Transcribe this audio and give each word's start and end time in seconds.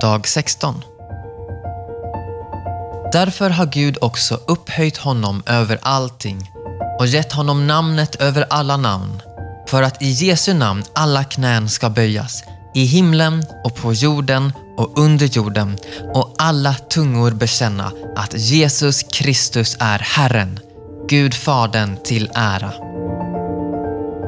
Dag 0.00 0.28
16. 0.28 0.84
Därför 3.12 3.50
har 3.50 3.66
Gud 3.66 3.98
också 4.00 4.40
upphöjt 4.46 4.96
honom 4.96 5.42
över 5.46 5.78
allting 5.82 6.50
och 6.98 7.06
gett 7.06 7.32
honom 7.32 7.66
namnet 7.66 8.14
över 8.14 8.46
alla 8.50 8.76
namn 8.76 9.22
för 9.68 9.82
att 9.82 10.02
i 10.02 10.06
Jesu 10.06 10.54
namn 10.54 10.82
alla 10.92 11.24
knän 11.24 11.68
ska 11.68 11.90
böjas 11.90 12.44
i 12.74 12.84
himlen 12.84 13.44
och 13.64 13.74
på 13.74 13.92
jorden 13.92 14.52
och 14.76 14.98
under 14.98 15.26
jorden 15.26 15.78
och 16.14 16.34
alla 16.38 16.74
tungor 16.74 17.30
bekänna 17.30 17.92
att 18.16 18.38
Jesus 18.38 19.02
Kristus 19.02 19.76
är 19.80 19.98
Herren, 19.98 20.60
Gud 21.08 21.34
Fadern 21.34 21.96
till 22.04 22.30
ära. 22.34 22.72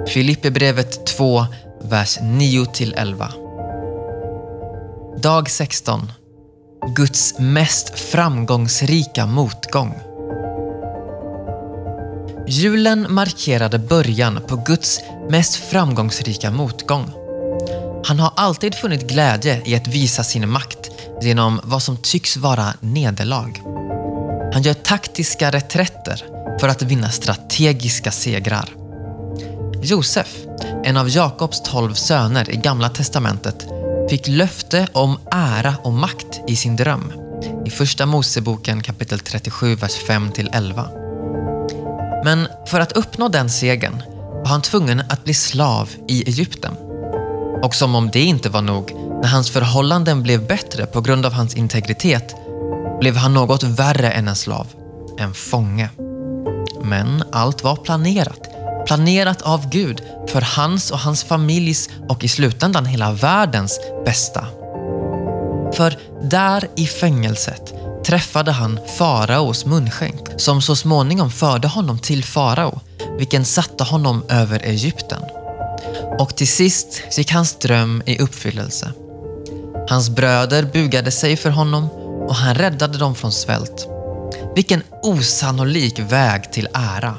Filipperbrevet 0.08 1.06
2, 1.06 1.46
vers 1.82 2.18
9-11. 2.18 3.39
Dag 5.16 5.50
16. 5.50 6.12
Guds 6.96 7.38
mest 7.38 7.98
framgångsrika 7.98 9.26
motgång. 9.26 9.94
Julen 12.48 13.06
markerade 13.14 13.78
början 13.78 14.40
på 14.48 14.56
Guds 14.56 15.00
mest 15.30 15.56
framgångsrika 15.56 16.50
motgång. 16.50 17.10
Han 18.04 18.18
har 18.18 18.32
alltid 18.36 18.74
funnit 18.74 19.08
glädje 19.08 19.62
i 19.64 19.74
att 19.74 19.88
visa 19.88 20.24
sin 20.24 20.48
makt 20.48 20.90
genom 21.22 21.60
vad 21.64 21.82
som 21.82 21.96
tycks 21.96 22.36
vara 22.36 22.74
nederlag. 22.80 23.52
Han 24.52 24.62
gör 24.62 24.74
taktiska 24.74 25.50
reträtter 25.50 26.24
för 26.60 26.68
att 26.68 26.82
vinna 26.82 27.10
strategiska 27.10 28.10
segrar. 28.10 28.68
Josef, 29.82 30.36
en 30.84 30.96
av 30.96 31.08
Jakobs 31.08 31.62
tolv 31.62 31.94
söner 31.94 32.50
i 32.50 32.56
Gamla 32.56 32.88
testamentet, 32.88 33.66
fick 34.10 34.28
löfte 34.28 34.88
om 34.92 35.18
ära 35.30 35.74
och 35.82 35.92
makt 35.92 36.40
i 36.46 36.56
sin 36.56 36.76
dröm 36.76 37.12
i 37.66 37.70
Första 37.70 38.06
Moseboken 38.06 38.82
kapitel 38.82 39.18
37, 39.18 39.74
vers 39.74 40.00
5-11. 40.08 42.24
Men 42.24 42.48
för 42.66 42.80
att 42.80 42.92
uppnå 42.92 43.28
den 43.28 43.50
segern 43.50 44.02
var 44.32 44.46
han 44.46 44.62
tvungen 44.62 45.00
att 45.00 45.24
bli 45.24 45.34
slav 45.34 45.90
i 46.08 46.28
Egypten. 46.28 46.74
Och 47.62 47.74
som 47.74 47.94
om 47.94 48.10
det 48.12 48.20
inte 48.20 48.48
var 48.48 48.62
nog, 48.62 48.92
när 49.22 49.28
hans 49.28 49.50
förhållanden 49.50 50.22
blev 50.22 50.46
bättre 50.46 50.86
på 50.86 51.00
grund 51.00 51.26
av 51.26 51.32
hans 51.32 51.54
integritet, 51.54 52.34
blev 53.00 53.16
han 53.16 53.34
något 53.34 53.62
värre 53.62 54.10
än 54.10 54.28
en 54.28 54.36
slav, 54.36 54.66
en 55.18 55.34
fånge. 55.34 55.90
Men 56.82 57.22
allt 57.32 57.64
var 57.64 57.76
planerat. 57.76 58.49
Planerat 58.86 59.42
av 59.42 59.68
Gud 59.68 60.02
för 60.28 60.40
hans 60.40 60.90
och 60.90 60.98
hans 60.98 61.24
familjs 61.24 61.88
och 62.08 62.24
i 62.24 62.28
slutändan 62.28 62.86
hela 62.86 63.12
världens 63.12 63.80
bästa. 64.04 64.46
För 65.74 65.98
där 66.22 66.68
i 66.76 66.86
fängelset 66.86 67.74
träffade 68.04 68.52
han 68.52 68.80
faraos 68.98 69.66
munskänk 69.66 70.20
som 70.36 70.62
så 70.62 70.76
småningom 70.76 71.30
förde 71.30 71.68
honom 71.68 71.98
till 71.98 72.24
farao, 72.24 72.80
vilken 73.18 73.44
satte 73.44 73.84
honom 73.84 74.24
över 74.28 74.60
Egypten. 74.64 75.22
Och 76.18 76.36
till 76.36 76.48
sist 76.48 77.02
gick 77.16 77.32
hans 77.32 77.58
dröm 77.58 78.02
i 78.06 78.18
uppfyllelse. 78.18 78.92
Hans 79.88 80.10
bröder 80.10 80.62
bugade 80.62 81.10
sig 81.10 81.36
för 81.36 81.50
honom 81.50 81.90
och 82.28 82.34
han 82.34 82.54
räddade 82.54 82.98
dem 82.98 83.14
från 83.14 83.32
svält. 83.32 83.88
Vilken 84.54 84.82
osannolik 85.02 85.98
väg 85.98 86.52
till 86.52 86.68
ära. 86.74 87.14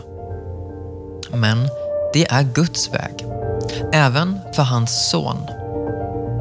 Men 1.33 1.69
det 2.13 2.25
är 2.31 2.43
Guds 2.43 2.89
väg. 2.93 3.25
Även 3.93 4.39
för 4.55 4.63
hans 4.63 5.09
son. 5.09 5.38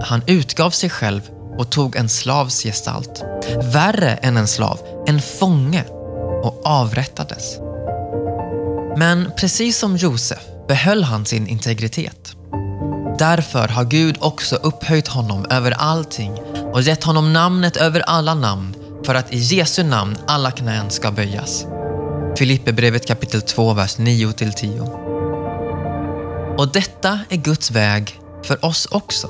Han 0.02 0.22
utgav 0.27 0.70
sig 0.70 0.91
själv 0.91 1.22
och 1.58 1.70
tog 1.70 1.97
en 1.97 2.08
slavs 2.08 2.62
gestalt. 2.62 3.24
Värre 3.72 4.10
än 4.10 4.36
en 4.36 4.48
slav, 4.48 4.78
en 5.06 5.20
fånge 5.20 5.84
och 6.42 6.60
avrättades. 6.65 7.59
Men 8.97 9.31
precis 9.37 9.78
som 9.78 9.97
Josef 9.97 10.41
behöll 10.69 11.04
han 11.04 11.25
sin 11.25 11.47
integritet. 11.47 12.36
Därför 13.19 13.69
har 13.69 13.84
Gud 13.84 14.16
också 14.20 14.56
upphöjt 14.56 15.09
honom 15.09 15.47
över 15.50 15.70
allting 15.70 16.32
och 16.72 16.82
gett 16.82 17.04
honom 17.04 17.32
namnet 17.32 17.76
över 17.76 18.00
alla 18.00 18.34
namn 18.34 18.75
för 19.04 19.15
att 19.15 19.32
i 19.32 19.38
Jesu 19.38 19.82
namn 19.82 20.16
alla 20.26 20.50
knän 20.50 20.91
ska 20.91 21.10
böjas. 21.10 21.66
Filipperbrevet 22.41 23.06
kapitel 23.06 23.43
2, 23.43 23.75
vers 23.75 23.99
9-10. 23.99 24.81
Och 26.59 26.73
detta 26.73 27.21
är 27.28 27.37
Guds 27.37 27.71
väg 27.71 28.21
för 28.45 28.65
oss 28.65 28.87
också. 28.91 29.28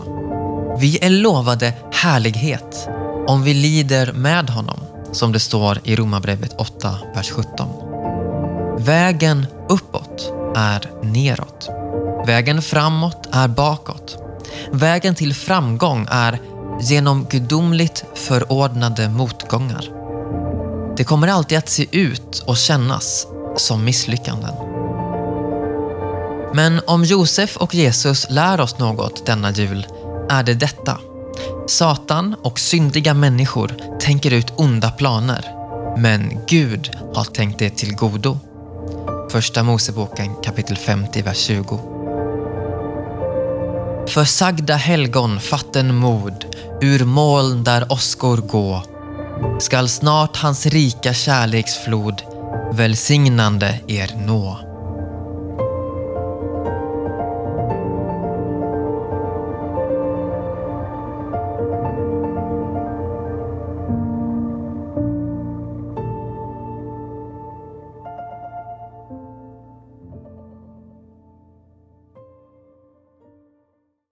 Vi 0.81 0.99
är 1.03 1.11
lovade 1.11 1.75
härlighet 1.93 2.89
om 3.27 3.43
vi 3.43 3.55
lider 3.55 4.13
med 4.13 4.51
honom, 4.51 4.81
som 5.13 5.33
det 5.33 5.41
står 5.41 5.79
i 5.85 5.97
Romarbrevet 5.97 6.61
8, 6.61 6.99
vers 7.15 7.31
17. 7.31 7.69
Vägen 8.79 9.47
uppåt 9.69 10.33
är 10.57 10.91
neråt. 11.03 11.69
Vägen 12.27 12.63
framåt 12.63 13.29
är 13.33 13.49
bakåt. 13.49 14.19
Vägen 14.73 15.15
till 15.15 15.35
framgång 15.35 16.07
är 16.11 16.39
genom 16.81 17.25
gudomligt 17.25 18.05
förordnade 18.15 19.09
motgångar. 19.09 20.00
Det 21.01 21.05
kommer 21.05 21.29
alltid 21.29 21.59
att 21.59 21.69
se 21.69 21.87
ut 21.91 22.43
och 22.47 22.57
kännas 22.57 23.27
som 23.57 23.85
misslyckanden. 23.85 24.55
Men 26.55 26.81
om 26.87 27.05
Josef 27.05 27.57
och 27.57 27.75
Jesus 27.75 28.27
lär 28.31 28.61
oss 28.61 28.79
något 28.79 29.27
denna 29.27 29.51
jul 29.51 29.87
är 30.31 30.43
det 30.43 30.55
detta. 30.55 30.99
Satan 31.67 32.35
och 32.43 32.59
syndiga 32.59 33.15
människor 33.15 33.73
tänker 34.01 34.31
ut 34.31 34.53
onda 34.57 34.91
planer, 34.91 35.45
men 35.99 36.39
Gud 36.47 36.91
har 37.15 37.25
tänkt 37.25 37.59
det 37.59 37.71
till 37.71 37.95
godo. 37.95 38.39
Första 39.31 39.63
Moseboken 39.63 40.35
kapitel 40.43 40.77
50, 40.77 41.23
vers 41.23 41.39
20. 41.39 41.79
För 44.09 44.25
sagda 44.25 44.77
helgon 44.77 45.41
fatten 45.41 45.95
mod 45.95 46.45
ur 46.81 47.05
moln 47.05 47.65
där 47.65 47.93
åskor 47.93 48.37
gå 48.37 48.83
skall 49.61 49.89
snart 49.89 50.37
hans 50.37 50.67
rika 50.67 51.15
kärleksflod 51.15 52.23
välsignande 52.73 53.81
er 53.89 54.27
nå. 54.27 54.70